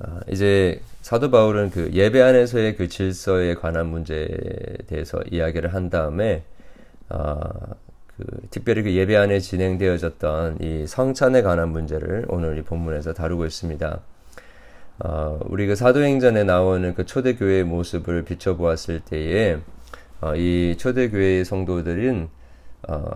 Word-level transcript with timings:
아, 0.00 0.20
이제 0.28 0.80
사도 1.02 1.30
바울은 1.30 1.70
그 1.70 1.90
예배 1.92 2.20
안에서의 2.20 2.76
그 2.76 2.88
질서에 2.88 3.54
관한 3.54 3.86
문제에 3.86 4.28
대해서 4.86 5.20
이야기를 5.30 5.74
한 5.74 5.90
다음에 5.90 6.42
아, 7.08 7.38
그 8.06 8.24
특별히 8.50 8.82
그 8.82 8.94
예배 8.94 9.16
안에 9.16 9.40
진행되어졌던 9.40 10.58
이 10.60 10.86
성찬에 10.86 11.42
관한 11.42 11.70
문제를 11.70 12.24
오늘 12.28 12.58
이 12.58 12.62
본문에서 12.62 13.12
다루고 13.12 13.44
있습니다. 13.46 14.00
어, 15.02 15.40
우리 15.46 15.66
그 15.66 15.74
사도행전에 15.74 16.44
나오는 16.44 16.94
그 16.94 17.06
초대교회의 17.06 17.64
모습을 17.64 18.24
비춰보았을 18.24 19.00
때에 19.00 19.58
어, 20.20 20.34
이 20.36 20.76
초대교회의 20.78 21.44
성도들은 21.44 22.28
어, 22.88 23.08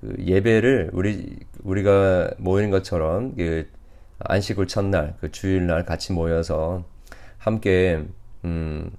그 0.00 0.14
예배를 0.18 0.90
우리 0.92 1.38
우리가 1.62 2.32
모이는 2.36 2.70
것처럼 2.70 3.34
그 3.34 3.66
안식일 4.18 4.66
첫날 4.66 5.14
그 5.20 5.30
주일날 5.30 5.84
같이 5.84 6.12
모여서 6.12 6.84
함께 7.38 8.04
음, 8.44 8.90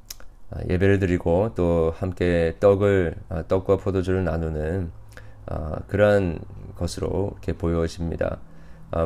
예배를 0.69 0.99
드리고 0.99 1.53
또 1.55 1.93
함께 1.95 2.55
떡을 2.59 3.15
떡과 3.47 3.77
포도주를 3.77 4.23
나누는 4.23 4.91
그러한 5.87 6.39
것으로 6.75 7.31
이렇게 7.33 7.53
보여집니다. 7.53 8.39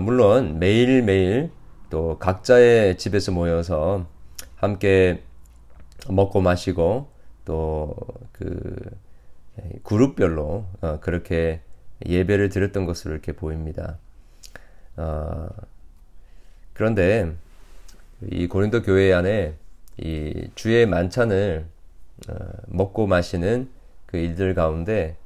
물론 0.01 0.59
매일 0.59 1.01
매일 1.01 1.51
또 1.89 2.17
각자의 2.19 2.97
집에서 2.97 3.31
모여서 3.31 4.05
함께 4.55 5.23
먹고 6.09 6.41
마시고 6.41 7.09
또 7.45 7.95
그 8.41 8.75
그룹별로 9.83 10.65
어, 10.81 10.99
그렇게 11.01 11.61
예배를 12.05 12.49
드렸던 12.49 12.85
것으로 12.85 13.13
이렇게 13.13 13.33
보입니다. 13.33 13.99
어, 16.71 16.73
그런데 16.73 17.35
이 18.31 18.47
고린도 18.47 18.83
교회 18.83 19.13
안에 19.13 19.55
이 19.97 20.49
주의 20.55 20.85
만찬을 20.85 21.65
어, 22.29 22.35
먹고 22.67 23.07
마시는 23.07 23.69
그 24.05 24.17
일들 24.17 24.53
가운데 24.53 25.17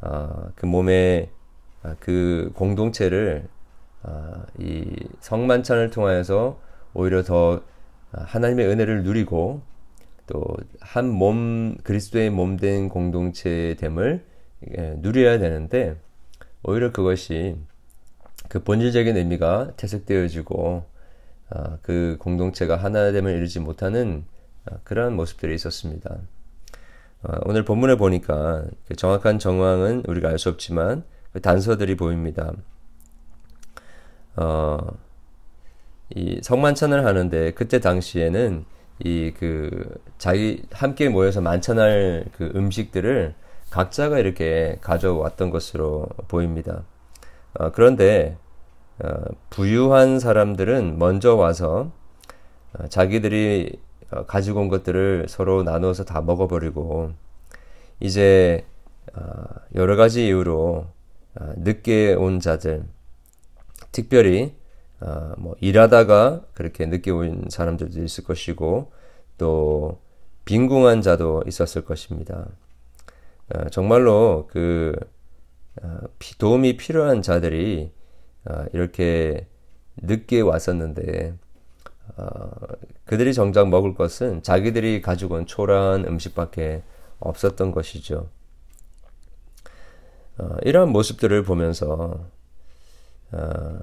어, 0.00 0.50
그 0.54 0.66
몸의 0.66 1.30
아, 1.82 1.96
그 2.00 2.52
공동체를 2.54 3.48
아, 4.02 4.46
이 4.58 4.84
성만찬을 5.20 5.90
통하여서 5.90 6.60
오히려 6.94 7.22
더 7.22 7.62
하나님의 8.12 8.66
은혜를 8.66 9.02
누리고 9.04 9.62
또 10.26 10.56
한 10.80 11.06
몸 11.10 11.76
그리스도의 11.84 12.30
몸 12.30 12.56
된 12.56 12.88
공동체됨을 12.88 14.24
예, 14.78 14.94
누려야 14.98 15.38
되는데 15.38 15.96
오히려 16.62 16.92
그것이 16.92 17.56
그 18.50 18.62
본질적인 18.64 19.16
의미가 19.16 19.72
퇴색되어지고 19.78 20.84
아, 21.50 21.78
그 21.82 22.16
공동체가 22.20 22.76
하나됨을 22.76 23.32
이루지 23.36 23.60
못하는 23.60 24.24
아, 24.66 24.76
그러한 24.84 25.14
모습들이 25.14 25.54
있었습니다. 25.54 26.18
오늘 27.44 27.64
본문에 27.64 27.96
보니까 27.96 28.64
그 28.88 28.96
정확한 28.96 29.38
정황은 29.38 30.04
우리가 30.08 30.28
알 30.30 30.38
수 30.38 30.48
없지만 30.48 31.04
그 31.32 31.40
단서들이 31.40 31.96
보입니다. 31.96 32.52
어, 34.36 34.78
이 36.14 36.40
성만찬을 36.42 37.04
하는데 37.06 37.52
그때 37.52 37.78
당시에는 37.80 38.64
이 39.04 39.32
그 39.38 39.98
자기 40.18 40.62
함께 40.72 41.08
모여서 41.08 41.40
만찬할 41.40 42.26
그 42.36 42.52
음식들을 42.54 43.34
각자가 43.70 44.18
이렇게 44.18 44.78
가져왔던 44.82 45.50
것으로 45.50 46.06
보입니다. 46.28 46.84
어, 47.54 47.70
그런데 47.72 48.36
어, 49.02 49.08
부유한 49.50 50.18
사람들은 50.18 50.98
먼저 50.98 51.34
와서 51.34 51.90
어, 52.72 52.86
자기들이 52.88 53.78
어, 54.10 54.26
가지고 54.26 54.60
온 54.60 54.68
것들을 54.68 55.26
서로 55.28 55.62
나누어서 55.62 56.04
다 56.04 56.20
먹어버리고 56.20 57.12
이제 58.00 58.66
어, 59.14 59.22
여러 59.74 59.96
가지 59.96 60.26
이유로 60.26 60.86
어, 61.40 61.52
늦게 61.56 62.14
온 62.14 62.40
자들 62.40 62.84
특별히 63.92 64.54
어, 65.00 65.32
뭐 65.38 65.56
일하다가 65.60 66.42
그렇게 66.54 66.86
늦게 66.86 67.10
온 67.10 67.44
사람들도 67.48 68.02
있을 68.02 68.24
것이고 68.24 68.92
또 69.38 69.98
빈궁한 70.44 71.00
자도 71.02 71.44
있었을 71.46 71.84
것입니다. 71.84 72.46
어, 73.54 73.68
정말로 73.70 74.48
그 74.50 74.94
어, 74.98 75.19
도움이 76.38 76.76
필요한 76.76 77.22
자들이 77.22 77.92
어, 78.44 78.64
이렇게 78.72 79.46
늦게 79.96 80.40
왔었는데 80.40 81.34
어, 82.16 82.50
그들이 83.04 83.34
정작 83.34 83.68
먹을 83.68 83.94
것은 83.94 84.42
자기들이 84.42 85.00
가지고 85.00 85.36
온 85.36 85.46
초라한 85.46 86.06
음식밖에 86.06 86.82
없었던 87.18 87.72
것이죠. 87.72 88.28
어, 90.38 90.56
이러한 90.62 90.90
모습들을 90.90 91.42
보면서 91.44 92.26
어, 93.32 93.78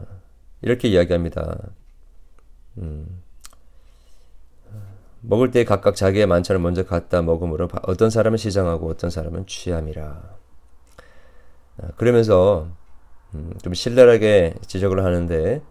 이렇게 0.62 0.88
이야기합니다. 0.88 1.58
음, 2.80 3.22
먹을 5.22 5.52
때 5.52 5.64
각각 5.66 5.96
자기의 5.96 6.26
만찬을 6.26 6.60
먼저 6.60 6.84
갖다 6.84 7.22
먹음으로 7.22 7.70
어떤 7.84 8.10
사람은 8.10 8.38
시장하고 8.38 8.90
어떤 8.90 9.10
사람은 9.10 9.46
취함이라. 9.46 10.37
어, 11.78 11.88
그러면서 11.98 12.68
음, 13.34 13.54
좀 13.62 13.74
신랄하게 13.74 14.56
지적을 14.66 15.04
하는데 15.04 15.62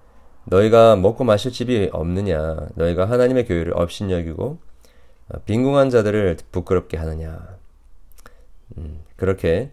너희가 0.44 0.96
먹고 0.96 1.24
마실 1.24 1.52
집이 1.52 1.90
없느냐? 1.92 2.68
너희가 2.74 3.08
하나님의 3.10 3.46
교회를 3.46 3.72
업신여기고 3.76 4.58
어, 5.28 5.38
빈궁한 5.44 5.90
자들을 5.90 6.36
부끄럽게 6.52 6.96
하느냐? 6.96 7.56
음, 8.78 9.00
그렇게 9.16 9.72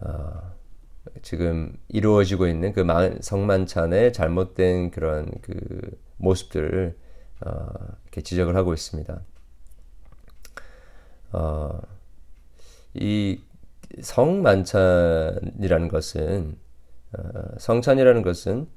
어, 0.00 0.52
지금 1.22 1.76
이루어지고 1.88 2.46
있는 2.46 2.72
그 2.72 2.84
성만찬의 3.20 4.12
잘못된 4.12 4.90
그런 4.90 5.30
그 5.42 5.56
모습들을 6.18 6.96
어, 7.44 7.66
이렇게 8.04 8.20
지적을 8.22 8.56
하고 8.56 8.72
있습니다. 8.72 9.20
어, 11.32 11.80
이 12.94 13.40
성만찬이라는 14.00 15.88
것은 15.88 16.56
어, 17.16 17.22
성찬이라는 17.58 18.22
것은 18.22 18.68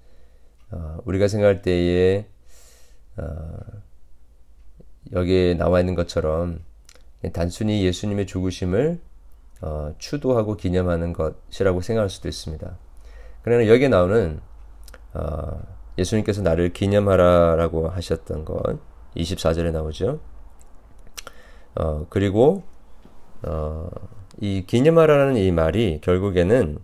어, 0.71 0.97
우리가 1.05 1.27
생각할 1.27 1.61
때에 1.61 2.27
어, 3.17 3.57
여기에 5.11 5.55
나와 5.55 5.79
있는 5.79 5.95
것처럼 5.95 6.61
단순히 7.33 7.83
예수님의 7.85 8.27
죽으심을 8.27 8.99
어, 9.61 9.93
추도하고 9.97 10.55
기념하는 10.55 11.13
것이라고 11.13 11.81
생각할 11.81 12.09
수도 12.09 12.27
있습니다. 12.27 12.77
그러나 13.41 13.67
여기에 13.67 13.89
나오는 13.89 14.39
어, 15.13 15.61
예수님께서 15.97 16.41
나를 16.41 16.71
기념하라라고 16.71 17.89
하셨던 17.89 18.45
것 18.45 18.79
24절에 19.15 19.71
나오죠. 19.71 20.19
어, 21.75 22.05
그리고 22.09 22.63
어, 23.43 23.89
이 24.41 24.63
기념하라는 24.65 25.35
이 25.35 25.51
말이 25.51 25.99
결국에는 26.01 26.77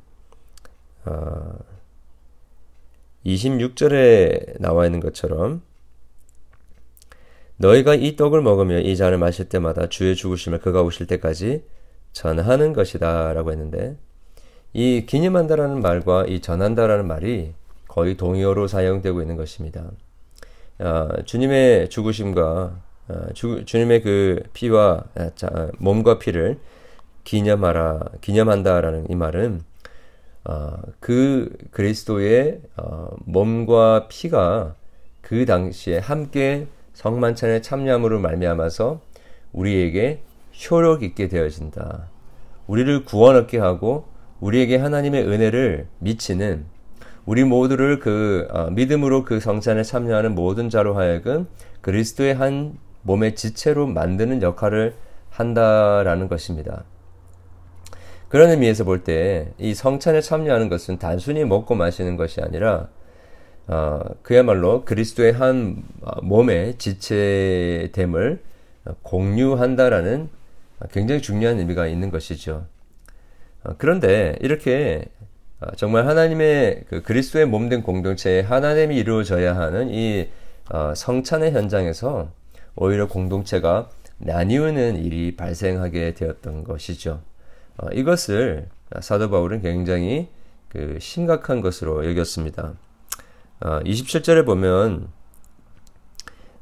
어, 1.05 1.53
26절에 3.25 4.59
나와 4.59 4.85
있는 4.85 4.99
것처럼 4.99 5.61
너희가 7.57 7.95
이 7.95 8.15
떡을 8.15 8.41
먹으며 8.41 8.79
이 8.79 8.97
잔을 8.97 9.17
마실 9.17 9.47
때마다 9.47 9.87
주의 9.87 10.15
죽으심을 10.15 10.59
그가 10.59 10.81
오실 10.81 11.07
때까지 11.07 11.63
전하는 12.11 12.73
것이다 12.73 13.33
라고 13.33 13.51
했는데 13.51 13.97
이 14.73 15.05
기념한다라는 15.05 15.81
말과 15.81 16.25
이 16.25 16.41
전한다라는 16.41 17.07
말이 17.07 17.53
거의 17.87 18.17
동의어로 18.17 18.67
사용되고 18.67 19.21
있는 19.21 19.37
것입니다. 19.37 19.89
어, 20.79 21.07
주님의 21.23 21.89
죽으심과 21.89 22.81
어, 23.07 23.27
주, 23.33 23.63
주님의 23.63 24.01
그 24.01 24.43
피와 24.51 25.05
아, 25.15 25.29
자, 25.35 25.71
몸과 25.77 26.19
피를 26.19 26.59
기념하라 27.25 27.99
기념한다라는 28.21 29.07
이 29.09 29.15
말은 29.15 29.61
어, 30.45 30.77
그 30.99 31.51
그리스도의 31.71 32.61
어, 32.77 33.09
몸과 33.25 34.07
피가 34.07 34.75
그 35.21 35.45
당시에 35.45 35.97
함께 35.97 36.67
성만찬에 36.93 37.61
참여함으로 37.61 38.19
말미암아서 38.19 39.01
우리에게 39.51 40.21
효력 40.69 41.03
있게 41.03 41.27
되어진다. 41.27 42.07
우리를 42.67 43.05
구원 43.05 43.35
얻게 43.35 43.57
하고 43.57 44.05
우리에게 44.39 44.77
하나님의 44.77 45.27
은혜를 45.27 45.87
미치는 45.99 46.65
우리 47.25 47.43
모두를 47.43 47.99
그 47.99 48.47
어, 48.51 48.69
믿음으로 48.69 49.23
그 49.23 49.39
성찬에 49.39 49.81
참여하는 49.81 50.35
모든 50.35 50.69
자로 50.69 50.93
하여금 50.93 51.47
그리스도의 51.81 52.35
한 52.35 52.77
몸의 53.01 53.35
지체로 53.35 53.87
만드는 53.87 54.43
역할을 54.43 54.93
한다라는 55.31 56.27
것입니다. 56.27 56.83
그런 58.35 58.49
의미에서 58.49 58.83
볼 58.83 59.05
때 59.05 59.47
이 59.57 59.73
성찬에 59.73 60.19
참여하는 60.19 60.67
것은 60.67 60.99
단순히 60.99 61.45
먹고 61.45 61.73
마시는 61.73 62.17
것이 62.17 62.41
아니라 62.41 62.89
어, 63.65 64.01
그야말로 64.23 64.83
그리스도의 64.83 65.31
한 65.31 65.83
몸의 66.21 66.77
지체됨을 66.77 68.41
공유한다라는 69.03 70.27
굉장히 70.91 71.21
중요한 71.21 71.59
의미가 71.59 71.87
있는 71.87 72.11
것이죠. 72.11 72.65
어, 73.63 73.75
그런데 73.77 74.35
이렇게 74.41 75.05
어, 75.61 75.67
정말 75.77 76.05
하나님의 76.05 76.83
그 76.89 77.03
그리스도의 77.03 77.45
몸된 77.45 77.83
공동체에 77.83 78.41
하나님이 78.41 78.97
이루어져야 78.97 79.55
하는 79.55 79.87
이 79.93 80.27
어, 80.69 80.93
성찬의 80.93 81.53
현장에서 81.53 82.33
오히려 82.75 83.07
공동체가 83.07 83.89
나뉘는 84.17 84.97
일이 84.97 85.37
발생하게 85.37 86.15
되었던 86.15 86.65
것이죠. 86.65 87.21
이것을 87.93 88.67
사도 89.01 89.29
바울은 89.29 89.61
굉장히 89.61 90.29
그 90.69 90.97
심각한 90.99 91.61
것으로 91.61 92.09
여겼습니다. 92.09 92.73
27절에 93.59 94.45
보면 94.45 95.09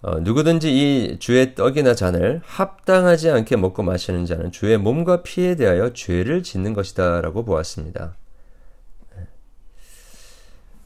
어, 0.03 0.19
누구든지 0.19 0.69
이 0.69 1.19
주의 1.19 1.55
떡이나 1.55 1.95
잔을 1.95 2.41
합당하지 2.43 3.29
않게 3.29 3.55
먹고 3.55 3.83
마시는 3.83 4.25
자는 4.25 4.51
주의 4.51 4.77
몸과 4.77 5.23
피에 5.23 5.55
대하여 5.55 5.93
죄를 5.93 6.43
짓는 6.43 6.73
것이다 6.73 7.21
라고 7.21 7.45
보았습니다. 7.45 8.17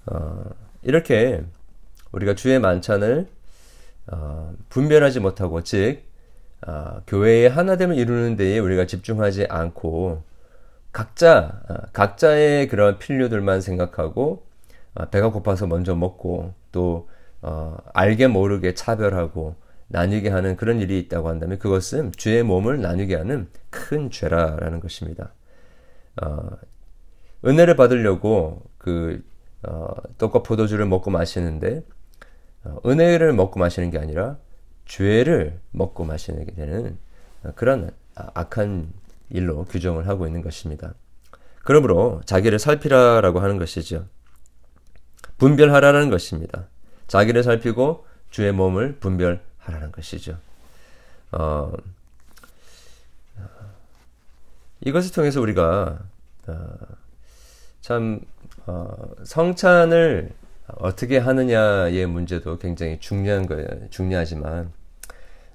어, 0.06 0.44
이렇게 0.83 1.44
우리가 2.12 2.35
주의 2.35 2.59
만찬을 2.59 3.27
어, 4.12 4.53
분별하지 4.69 5.19
못하고 5.19 5.63
즉 5.63 6.03
어, 6.65 7.01
교회의 7.06 7.50
하나됨을 7.50 7.98
이루는 7.98 8.36
데에 8.36 8.59
우리가 8.59 8.86
집중하지 8.88 9.45
않고 9.50 10.24
각자 10.92 11.62
어, 11.69 11.75
각자의 11.94 12.68
그런 12.68 12.98
필요들만 12.98 13.62
생각하고 13.62 14.45
어, 14.95 15.06
배가 15.09 15.31
고파서 15.31 15.68
먼저 15.68 15.95
먹고 15.95 16.54
또 16.71 17.09
어, 17.42 17.77
알게 17.94 18.27
모르게 18.27 18.74
차별하고 18.74 19.56
나뉘게 19.88 20.30
하는 20.30 20.56
그런 20.56 20.80
일이 20.80 21.00
있다고 21.00 21.30
한다면 21.30 21.59
그것은 21.59 22.12
주의 22.13 22.44
몸을 22.44 22.81
나누게 22.81 23.15
하는 23.15 23.48
큰 23.69 24.10
죄라라는 24.10 24.80
것입니다. 24.80 25.33
어, 26.21 26.50
은혜를 27.45 27.75
받으려고 27.75 28.63
그 28.77 29.24
어, 29.63 29.88
떡과 30.18 30.44
포도주를 30.44 30.86
먹고 30.86 31.12
마시는데 31.12 31.83
어, 32.63 32.80
은혜를 32.86 33.33
먹고 33.33 33.60
마시는 33.60 33.92
게 33.92 34.00
아니라 34.00 34.38
죄를 34.88 35.60
먹고 35.72 36.06
마시게 36.06 36.45
되는 36.56 36.98
그런 37.56 37.92
악한 38.16 38.92
일로 39.30 39.66
규정을 39.66 40.07
하고 40.07 40.25
있는 40.25 40.42
것입니다. 40.42 40.94
그러므로 41.63 42.22
자기를 42.25 42.60
살피라라고 42.60 43.39
하는 43.39 43.57
것이죠. 43.57 44.07
분별하라는 45.38 46.10
것입니다. 46.10 46.68
자기를 47.07 47.44
살피고 47.44 48.06
주의 48.30 48.51
몸을 48.51 48.98
분별하라는 49.00 49.92
것이죠. 49.92 50.38
어, 51.31 51.72
이것을 54.81 55.12
통해서 55.12 55.42
우리가 55.42 56.00
어, 56.48 56.78
참 57.81 58.22
어, 58.66 58.89
성찬을 59.24 60.31
어떻게 60.68 61.18
하느냐의 61.18 62.06
문제도 62.07 62.57
굉장히 62.57 63.00
중요한 63.00 63.45
거예요. 63.45 63.68
중요하지만 63.89 64.72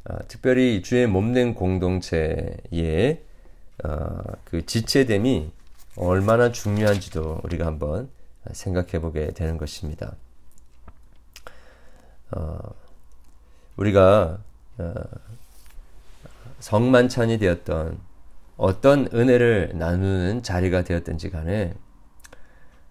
어, 0.04 0.16
특별히 0.28 0.82
주의 0.82 1.06
몸된 1.06 1.54
공동체의 1.54 3.22
어, 3.84 4.22
그 4.44 4.66
지체됨이 4.66 5.50
얼마나 5.96 6.50
중요한지도 6.50 7.40
우리가 7.44 7.66
한번 7.66 8.08
생각해 8.50 9.00
보게 9.00 9.32
되는 9.32 9.58
것입니다. 9.58 10.16
어, 12.32 12.58
우리가 13.76 14.38
어, 14.78 14.94
성만찬이 16.60 17.38
되었던 17.38 17.98
어떤 18.56 19.08
은혜를 19.12 19.72
나누는 19.74 20.42
자리가 20.42 20.82
되었든지 20.84 21.30
간에 21.30 21.74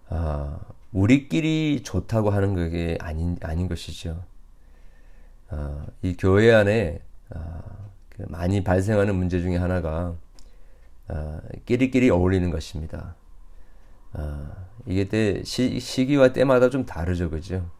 어, 0.08 0.60
우리끼리 0.92 1.82
좋다고 1.82 2.30
하는 2.30 2.54
그게 2.54 2.98
아닌 3.00 3.36
아닌 3.40 3.68
것이죠. 3.68 4.22
어, 5.52 5.86
이 6.02 6.16
교회 6.18 6.52
안에 6.52 7.00
어, 7.34 7.40
그 8.08 8.24
많이 8.28 8.64
발생하는 8.64 9.14
문제 9.14 9.40
중에 9.40 9.56
하나가 9.56 10.16
어, 11.08 11.40
끼리끼리 11.66 12.10
어울리는 12.10 12.50
것입니다. 12.50 13.14
어, 14.14 14.48
이게 14.86 15.04
때 15.08 15.42
시, 15.44 15.78
시기와 15.78 16.32
때마다 16.32 16.70
좀 16.70 16.86
다르죠, 16.86 17.30
그죠? 17.30 17.70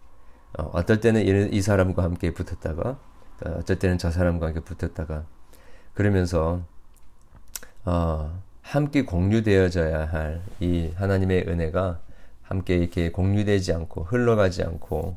어, 0.59 0.85
떨 0.85 1.01
때는 1.01 1.23
이, 1.27 1.57
이, 1.57 1.63
사람과 1.63 2.03
함께 2.05 2.33
붙었다가 2.33 2.99
어, 3.45 3.51
어쩔 3.59 3.79
때는 3.79 3.99
저 3.99 4.11
사람과 4.11 4.49
함께 4.49 4.61
붙었다가 4.61 5.25
그러면서 5.95 6.63
어, 7.85 8.43
함께 8.61 9.03
공유되어져야 9.05 10.07
할 10.07 10.43
이 10.61 10.93
하나님의 10.95 11.47
은혜가 11.49 12.01
함께 12.43 12.77
이렇게 12.77 13.11
공유되지 13.11 13.73
않고 13.73 14.05
흘러가지 14.05 14.63
않고 14.63 15.17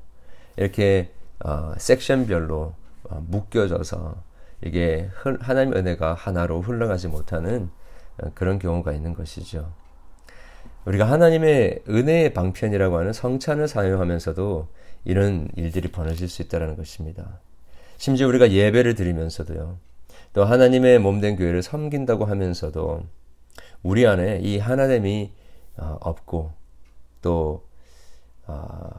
이렇게 0.57 1.11
어, 1.43 1.73
섹션별로 1.77 2.73
어, 3.03 3.25
묶여져서 3.27 4.23
이게 4.63 5.09
하나님의 5.41 5.79
은혜가 5.79 6.13
하나로 6.13 6.61
흘러가지 6.61 7.07
못하는 7.07 7.69
어, 8.17 8.31
그런 8.33 8.59
경우가 8.59 8.93
있는 8.93 9.13
것이죠. 9.13 9.73
우리가 10.85 11.09
하나님의 11.09 11.83
은혜의 11.89 12.33
방편이라고 12.33 12.97
하는 12.97 13.11
성찬을 13.11 13.67
사용하면서도 13.67 14.67
이런 15.03 15.49
일들이 15.55 15.91
벌어질 15.91 16.29
수 16.29 16.41
있다는 16.41 16.75
것입니다. 16.75 17.39
심지어 17.97 18.27
우리가 18.27 18.51
예배를 18.51 18.95
드리면서도요. 18.95 19.77
또 20.33 20.43
하나님의 20.43 20.99
몸된 20.99 21.37
교회를 21.37 21.63
섬긴다고 21.63 22.25
하면서도 22.25 23.03
우리 23.83 24.05
안에 24.05 24.39
이 24.41 24.57
하나됨이 24.57 25.31
어, 25.77 25.97
없고 26.01 26.51
또 27.21 27.65
어, 28.47 28.89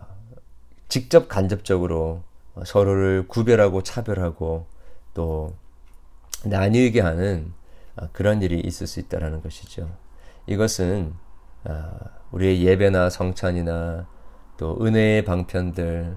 직접 0.88 1.28
간접적으로 1.28 2.22
서로를 2.64 3.26
구별하고 3.28 3.82
차별하고 3.82 4.66
또 5.14 5.54
나뉘게 6.44 7.00
하는 7.00 7.52
어, 7.96 8.08
그런 8.12 8.42
일이 8.42 8.60
있을 8.60 8.86
수 8.86 9.00
있다는 9.00 9.42
것이죠. 9.42 9.90
이것은 10.46 11.14
우리의 12.30 12.62
예배나 12.62 13.10
성찬이나 13.10 14.06
또 14.56 14.78
은혜의 14.80 15.24
방편들, 15.24 16.16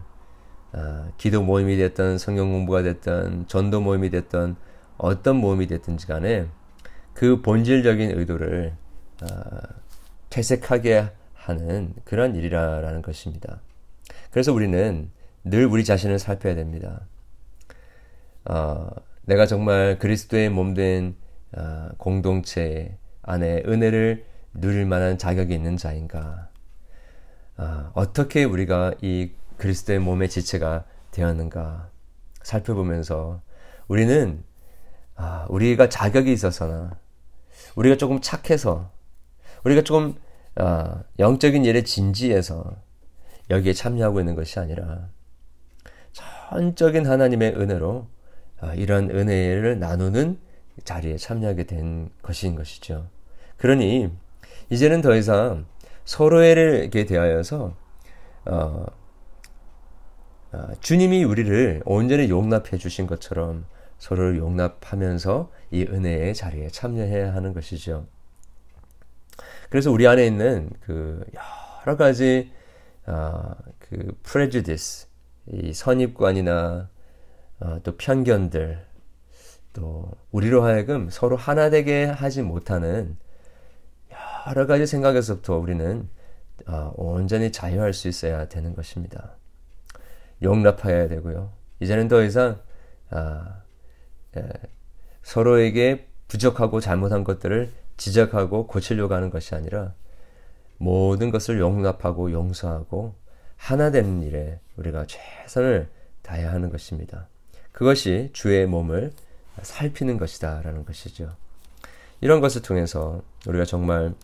아, 0.72 1.10
기도 1.18 1.42
모임이 1.42 1.78
됐던 1.78 2.18
성경 2.18 2.52
공부가 2.52 2.84
됐던 2.84 3.48
전도 3.48 3.82
모임이 3.82 4.10
됐던 4.12 4.56
어떤 4.98 5.38
모임이 5.38 5.68
됐든지 5.68 6.08
간에 6.08 6.48
그 7.14 7.42
본질적인 7.42 8.18
의도를 8.18 8.76
아, 9.22 9.62
퇴색하게 10.30 11.12
하는 11.34 11.94
그런 12.04 12.36
일이라는 12.36 13.02
것입니다. 13.02 13.62
그래서 14.32 14.54
우리는 14.54 15.10
늘 15.50 15.66
우리 15.66 15.84
자신을 15.84 16.20
살펴야 16.20 16.56
됩니다. 16.56 17.08
어, 18.46 18.90
내가 19.24 19.46
정말 19.46 20.00
그리스도의 20.00 20.50
몸된 20.50 21.16
어, 21.58 21.90
공동체 21.98 22.98
안에 23.22 23.64
은혜를 23.66 24.26
누릴 24.54 24.86
만한 24.86 25.18
자격이 25.18 25.54
있는 25.54 25.78
자인가? 25.78 26.50
아, 27.58 27.92
어떻게 27.94 28.44
우리가 28.44 28.94
이 29.02 29.32
그리스도의 29.58 30.00
몸의 30.00 30.30
지체가 30.30 30.86
되었는가 31.12 31.90
살펴보면서 32.42 33.42
우리는 33.88 34.44
아, 35.16 35.46
우리가 35.50 35.90
자격이 35.90 36.32
있어서나 36.32 36.98
우리가 37.76 37.98
조금 37.98 38.22
착해서 38.22 38.92
우리가 39.64 39.84
조금 39.84 40.16
아, 40.56 41.04
영적인 41.20 41.66
일에 41.66 41.84
진지해서 41.84 42.78
여기에 43.50 43.74
참여하고 43.74 44.20
있는 44.20 44.36
것이 44.36 44.60
아니라 44.60 45.10
전적인 46.50 47.06
하나님의 47.06 47.56
은혜로 47.56 48.08
아, 48.60 48.74
이런 48.74 49.10
은혜를 49.12 49.80
나누는 49.80 50.40
자리에 50.84 51.18
참여하게 51.18 51.66
된 51.66 52.10
것인 52.24 52.56
것이죠. 52.56 53.08
그러니 53.58 54.10
이제는 54.70 55.02
더 55.02 55.16
이상 55.16 55.66
서로에게 56.06 57.06
대하여서 57.06 57.76
어, 58.46 58.86
어, 60.52 60.68
주님이 60.80 61.24
우리를 61.24 61.84
온전히 61.86 62.30
용납해 62.30 62.78
주신 62.78 63.06
것처럼 63.06 63.66
서로를 64.00 64.38
용납하면서 64.38 65.52
이 65.72 65.84
은혜의 65.84 66.34
자리에 66.34 66.70
참여해야 66.70 67.34
하는 67.34 67.54
것이죠. 67.54 68.08
그래서 69.70 69.92
우리 69.92 70.08
안에 70.08 70.26
있는 70.26 70.72
그 70.82 71.24
여러 71.86 71.96
가지 71.96 72.52
어, 73.06 73.54
그 73.78 74.18
prejudice, 74.24 75.09
이 75.52 75.74
선입관이나 75.74 76.90
어, 77.62 77.80
또 77.84 77.98
편견들, 77.98 78.86
또 79.74 80.12
우리로 80.32 80.64
하여금 80.64 81.10
서로 81.10 81.36
하나 81.36 81.70
되게 81.70 82.06
하지 82.06 82.42
못하는 82.42 83.18
여러 84.48 84.66
가지 84.66 84.86
생각에서부터 84.88 85.58
우리는 85.58 86.10
어, 86.68 86.94
온전히 86.96 87.52
자유할 87.52 87.94
수 87.94 88.08
있어야 88.08 88.48
되는 88.48 88.74
것입니다. 88.76 89.36
용납해야 90.42 91.08
되고요. 91.08 91.52
이제는 91.80 92.08
더 92.08 92.24
이상 92.24 92.60
아, 93.10 93.62
예, 94.38 94.48
서로에게 95.24 96.08
부족하고 96.28 96.80
잘못한 96.80 97.24
것들을 97.24 97.72
지적하고 97.98 98.68
고치려고 98.68 99.14
하는 99.14 99.30
것이 99.30 99.56
아니라 99.56 99.94
모든 100.78 101.32
것을 101.32 101.60
용납하고 101.60 102.32
용서하고 102.32 103.16
하나 103.60 103.92
되는 103.92 104.24
일에 104.24 104.60
우리가 104.78 105.06
최선을 105.06 105.90
다해야 106.24 106.52
하는 106.52 106.72
것입니다. 106.72 107.28
그것이 107.72 108.30
주의 108.34 108.66
몸을 108.66 109.12
살피는 109.62 110.18
것이다 110.18 110.62
라는 110.64 110.86
것이죠. 110.86 111.36
이런 112.22 112.40
것을 112.40 112.62
통해서 112.62 113.22
우리가 113.46 113.66
정말 113.66 114.16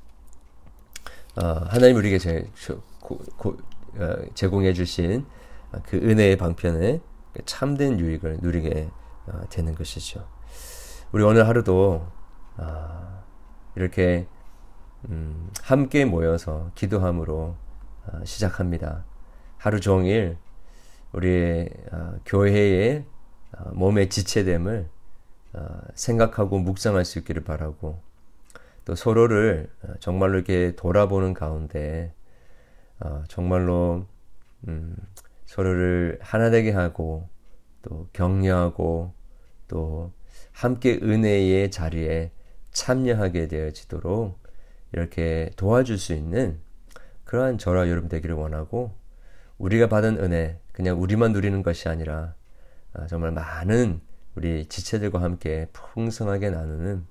어, 1.36 1.44
하나님 1.68 1.98
우리에게 1.98 2.18
제, 2.18 2.48
어, 2.70 4.16
제공해 4.34 4.74
주신 4.74 5.26
그 5.84 5.98
은혜의 5.98 6.38
방편에 6.38 7.02
참된 7.46 8.00
유익을 8.00 8.40
누리게 8.42 8.90
어, 9.28 9.42
되는 9.50 9.76
것이죠. 9.76 10.28
우리 11.12 11.24
오늘 11.24 11.48
하루도 11.48 12.08
아, 12.56 13.24
이렇게 13.76 14.28
음, 15.10 15.50
함께 15.62 16.06
모여서 16.06 16.72
기도함으로 16.76 17.56
아, 18.08 18.24
시작합니다. 18.24 19.04
하루 19.66 19.80
종일 19.80 20.38
우리의 21.12 21.72
아, 21.90 22.20
교회의 22.24 23.04
몸의 23.72 24.12
지체됨을 24.12 24.88
생각하고 25.96 26.60
묵상할 26.60 27.04
수 27.04 27.18
있기를 27.18 27.44
바라고 27.44 28.00
또 28.84 28.94
서로를 28.94 29.72
정말로 30.00 30.36
이렇게 30.36 30.76
돌아보는 30.76 31.34
가운데 31.34 32.14
정말로 33.28 34.06
음, 34.68 34.96
서로를 35.48 36.20
하나 36.22 36.52
되게 36.52 36.70
하고 36.72 37.28
또 37.82 38.08
격려하고 38.14 39.14
또 39.68 40.12
함께 40.52 41.00
은혜의 41.02 41.72
자리에 41.72 42.32
참여하게 42.70 43.48
되어지도록 43.48 44.38
이렇게 44.92 45.50
도와줄 45.56 45.98
수 45.98 46.14
있는 46.14 46.60
그러한 47.24 47.58
저와 47.58 47.90
여러분 47.90 48.10
되기를 48.10 48.36
원하고 48.36 49.04
우리가 49.58 49.88
받은 49.88 50.20
은혜 50.20 50.60
그냥 50.72 51.02
우리만 51.02 51.32
누리는 51.32 51.64
것이 51.64 51.90
아니라 51.90 52.36
아, 52.94 53.08
정말 53.08 53.32
많은 53.32 54.02
우리 54.36 54.66
지체들과 54.66 55.22
함께 55.22 55.68
풍성하게 55.74 56.50
나누는 56.50 57.06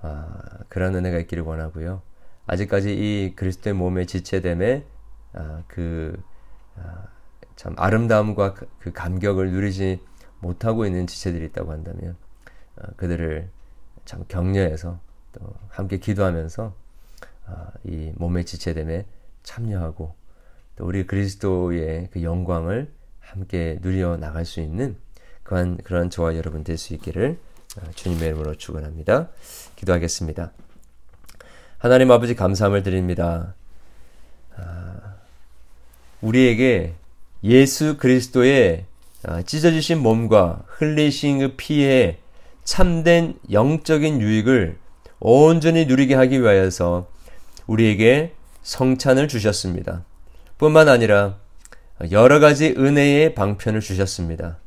아, 0.00 0.40
그런 0.68 0.94
은혜가 0.94 1.18
있기를 1.18 1.44
원하고요. 1.44 2.02
아직까지 2.46 2.94
이 2.94 3.34
그리스도의 3.36 3.74
몸의 3.74 4.06
지체됨에 4.06 4.84
아, 5.34 5.62
그참 5.68 7.74
아름다움과 7.76 8.54
그, 8.54 8.68
그 8.78 8.92
감격을 8.92 9.50
누리지 9.50 10.00
못하고 10.40 10.86
있는 10.86 11.06
지체들이 11.06 11.44
있다고 11.46 11.72
한다면 11.72 12.16
어, 12.76 12.82
그들을 12.96 13.50
참 14.04 14.24
격려해서 14.28 15.00
또 15.32 15.54
함께 15.68 15.98
기도하면서 15.98 16.74
어, 17.46 17.66
이 17.84 18.12
몸의 18.16 18.46
지체됨에 18.46 19.04
참여하고 19.42 20.14
또 20.78 20.86
우리 20.86 21.06
그리스도의 21.06 22.08
그 22.12 22.22
영광을 22.22 22.88
함께 23.18 23.78
누려 23.82 24.16
나갈 24.16 24.46
수 24.46 24.60
있는 24.60 24.96
그런 25.42 25.76
그런 25.78 26.08
저와 26.08 26.36
여러분 26.36 26.62
될 26.62 26.78
수 26.78 26.94
있기를 26.94 27.36
어, 27.76 27.90
주님의 27.96 28.28
이름으로 28.28 28.54
축원합니다. 28.54 29.28
기도하겠습니다. 29.74 30.52
하나님 31.78 32.10
아버지 32.12 32.34
감사함을 32.34 32.84
드립니다. 32.84 33.54
아, 34.56 35.16
우리에게 36.20 36.94
예수 37.42 37.96
그리스도의 37.98 38.86
찢어지신 39.46 39.98
몸과 39.98 40.62
흘리신 40.66 41.40
그 41.40 41.54
피에 41.56 42.18
참된 42.62 43.38
영적인 43.50 44.20
유익을 44.20 44.78
온전히 45.18 45.86
누리게 45.86 46.14
하기 46.14 46.40
위하여서 46.40 47.10
우리에게 47.66 48.32
성찬을 48.62 49.26
주셨습니다. 49.26 50.04
뿐만 50.58 50.88
아니라 50.88 51.38
여러 52.10 52.40
가지 52.40 52.74
은혜의 52.76 53.34
방편을 53.34 53.80
주셨습니다. 53.80 54.58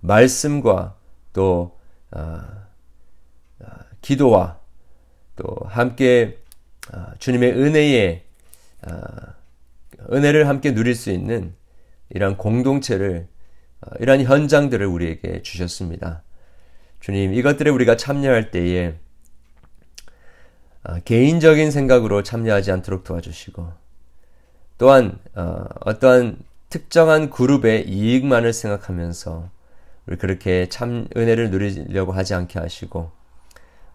말씀과 0.00 0.96
또 1.32 1.78
아, 2.10 2.66
아, 3.60 3.66
기도와 4.00 4.58
또 5.36 5.56
함께 5.66 6.38
아, 6.92 7.14
주님의 7.18 7.52
은혜의 7.52 8.24
아, 8.82 9.34
은혜를 10.12 10.48
함께 10.48 10.74
누릴 10.74 10.94
수 10.94 11.10
있는 11.10 11.54
이러한 12.10 12.36
공동체를 12.36 13.28
아, 13.80 13.90
이러한 14.00 14.22
현장들을 14.22 14.86
우리에게 14.86 15.42
주셨습니다. 15.42 16.22
주님, 17.00 17.34
이것들에 17.34 17.70
우리가 17.70 17.96
참여할 17.96 18.50
때에 18.50 18.94
어, 20.84 21.00
개인적인 21.00 21.70
생각으로 21.70 22.22
참여하지 22.22 22.70
않도록 22.72 23.04
도와주시고, 23.04 23.83
또한 24.78 25.18
어, 25.34 25.64
어떠한 25.84 26.38
특정한 26.70 27.30
그룹의 27.30 27.88
이익만을 27.88 28.52
생각하면서 28.52 29.48
우리 30.06 30.16
그렇게 30.16 30.68
참 30.68 31.06
은혜를 31.16 31.50
누리려고 31.50 32.12
하지 32.12 32.34
않게 32.34 32.58
하시고, 32.58 33.10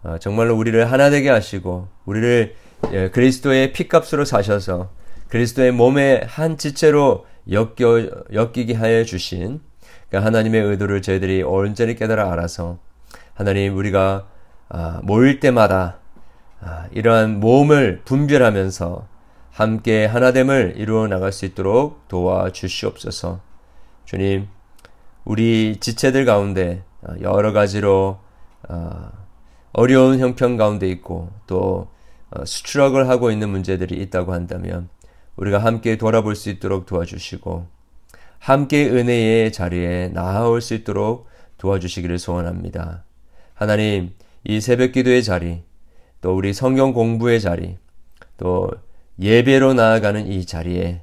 어, 0.02 0.16
정말로 0.18 0.56
우리를 0.56 0.90
하나 0.90 1.10
되게 1.10 1.28
하시고, 1.28 1.88
우리를 2.06 2.54
예, 2.92 3.10
그리스도의 3.10 3.72
피값으로 3.72 4.24
사셔서 4.24 4.90
그리스도의 5.28 5.72
몸의 5.72 6.24
한 6.26 6.56
지체로 6.56 7.26
엮여, 7.50 8.26
엮이게 8.32 8.74
하여 8.74 9.04
주신 9.04 9.60
그 10.10 10.16
하나님의 10.16 10.62
의도를 10.62 11.02
저희들이 11.02 11.42
온전히 11.42 11.94
깨달아 11.94 12.32
알아서 12.32 12.78
하나님 13.34 13.76
우리가 13.76 14.26
아, 14.68 15.00
모일 15.02 15.40
때마다 15.40 15.98
아, 16.60 16.86
이러한 16.92 17.38
모험을 17.40 18.02
분별하면서 18.04 19.09
함께 19.50 20.06
하나됨을 20.06 20.74
이루어 20.76 21.06
나갈 21.08 21.32
수 21.32 21.44
있도록 21.44 22.08
도와주시옵소서. 22.08 23.40
주님, 24.04 24.48
우리 25.24 25.76
지체들 25.80 26.24
가운데 26.24 26.82
아, 27.02 27.14
여러 27.20 27.52
가지로 27.52 28.18
어려운 29.72 30.18
형편 30.18 30.56
가운데 30.56 30.88
있고 30.88 31.30
또 31.46 31.88
어, 32.30 32.44
수출학을 32.44 33.08
하고 33.08 33.30
있는 33.30 33.48
문제들이 33.50 34.00
있다고 34.02 34.32
한다면 34.32 34.88
우리가 35.36 35.58
함께 35.58 35.96
돌아볼 35.96 36.36
수 36.36 36.48
있도록 36.50 36.86
도와주시고 36.86 37.66
함께 38.38 38.88
은혜의 38.88 39.52
자리에 39.52 40.08
나아올 40.08 40.60
수 40.60 40.74
있도록 40.74 41.28
도와주시기를 41.58 42.18
소원합니다. 42.18 43.04
하나님, 43.54 44.14
이 44.44 44.60
새벽 44.60 44.92
기도의 44.92 45.22
자리, 45.22 45.62
또 46.22 46.34
우리 46.34 46.54
성경 46.54 46.94
공부의 46.94 47.40
자리, 47.40 47.76
또 48.38 48.70
예배로 49.20 49.74
나아가는 49.74 50.26
이 50.26 50.46
자리에 50.46 51.02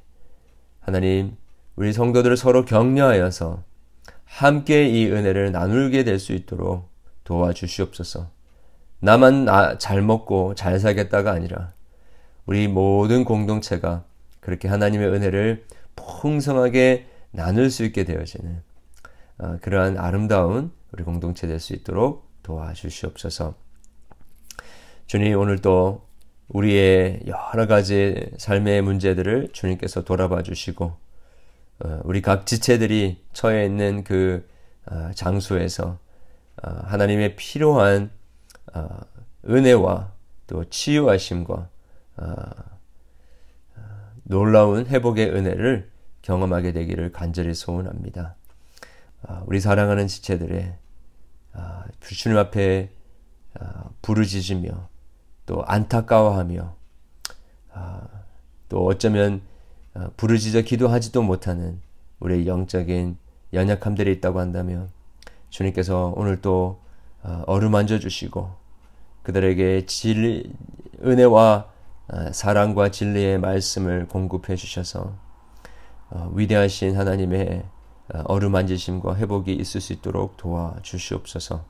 하나님, 0.80 1.38
우리 1.76 1.94
성도들을 1.94 2.36
서로 2.36 2.66
격려하여서 2.66 3.64
함께 4.26 4.88
이 4.90 5.06
은혜를 5.12 5.52
나누게 5.52 6.04
될 6.04 6.18
수 6.20 6.34
있도록 6.34 6.90
도와주시옵소서. 7.24 8.32
나만 9.00 9.48
잘 9.78 10.02
먹고 10.02 10.56
잘 10.56 10.80
살겠다가 10.80 11.32
아니라 11.32 11.74
우리 12.48 12.68
모든 12.68 13.26
공동체가 13.26 14.06
그렇게 14.40 14.68
하나님의 14.68 15.10
은혜를 15.10 15.66
풍성하게 15.96 17.06
나눌 17.32 17.70
수 17.70 17.84
있게 17.84 18.04
되어지는 18.06 18.62
어, 19.40 19.58
그러한 19.62 19.98
아름다운 20.00 20.72
우리 20.92 21.04
공동체 21.04 21.46
될 21.46 21.60
수 21.60 21.74
있도록 21.74 22.28
도와주시옵소서. 22.42 23.54
주님 25.06 25.38
오늘도 25.38 26.07
우리의 26.50 27.22
여러 27.27 27.68
가지 27.68 28.30
삶의 28.38 28.82
문제들을 28.82 29.50
주님께서 29.51 30.04
돌아봐 30.04 30.44
주시고 30.44 30.96
어, 31.80 32.00
우리 32.04 32.22
각 32.22 32.46
지체들이 32.46 33.24
처해 33.34 33.66
있는 33.66 34.04
그 34.04 34.48
어, 34.86 35.12
장소에서 35.13 36.00
어, 36.63 36.70
하나님의 36.86 37.36
필요한 37.36 38.12
은혜와 39.48 40.12
또 40.48 40.70
치유하심과 40.70 41.70
놀라운 44.24 44.86
회복의 44.86 45.30
은혜를 45.30 45.89
경험하게 46.22 46.74
되기를 46.74 47.12
간절히 47.12 47.54
소원합니다. 47.54 48.36
우리 49.46 49.60
사랑하는 49.60 50.08
지체들의 50.08 50.75
아, 51.54 51.86
주님 52.01 52.38
앞에 52.38 52.89
아, 53.60 53.89
부르짖으며 54.01 54.89
또 55.48 55.63
안타까워하며 55.66 56.75
아, 57.74 58.01
또 58.70 58.86
어쩌면 58.86 59.42
부르짖어 60.18 60.62
기도하지도 60.62 61.24
못하는 61.24 61.82
우리의 62.20 62.46
영적인 62.46 63.18
연약함들이 63.54 64.12
있다고 64.13 64.39
한다면 64.39 64.89
주님께서 65.50 66.13
오늘 66.16 66.42
또 66.42 66.80
어루만져 67.46 67.98
주시고 67.98 68.51
그들에게 69.24 69.86
진 69.88 70.54
은혜와 71.04 71.70
사랑과 72.32 72.92
진리의 72.92 73.39
말씀을 73.39 74.08
공급해 74.08 74.56
주셔서 74.56 75.16
어, 76.10 76.32
위대하신 76.34 76.96
하나님의 76.96 77.66
어루만지심과 78.08 79.18
회복이 79.18 79.54
있을 79.54 79.82
수 79.82 79.92
있도록 79.92 80.38
도와 80.38 80.77
주시옵소서. 80.82 81.66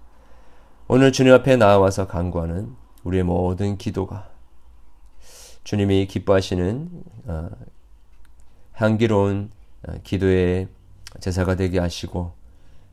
오늘 0.88 1.12
주님 1.12 1.34
앞에 1.34 1.55
나와서 1.55 2.07
간구하는 2.07 2.75
우리의 3.07 3.23
모든 3.23 3.77
기도가 3.77 4.29
주님이 5.63 6.07
기뻐하시는 6.07 6.89
어, 7.25 7.49
향기로운 8.73 9.51
어, 9.87 9.93
기도의 10.03 10.67
제사가 11.19 11.55
되게 11.55 11.79
하시고 11.79 12.33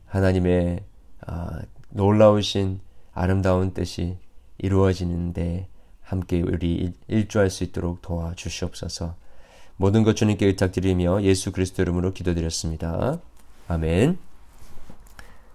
하나님의 0.07 0.83
아, 1.27 1.61
놀라우신 1.89 2.79
아름다운 3.13 3.73
뜻이 3.73 4.17
이루어지는데 4.57 5.67
함께 6.01 6.41
우리 6.41 6.93
일조할 7.07 7.49
수 7.49 7.63
있도록 7.63 8.01
도와주시옵소서. 8.01 9.15
모든 9.77 10.03
것 10.03 10.15
주님께 10.15 10.45
의탁드리며 10.45 11.23
예수 11.23 11.51
그리스도 11.51 11.81
이름으로 11.81 12.13
기도드렸습니다. 12.13 13.19
아멘. 13.67 14.17